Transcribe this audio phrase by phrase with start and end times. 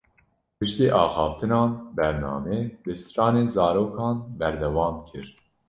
[0.59, 5.27] Piştî axaftinan, bername bi stranên zarokan berdewam kir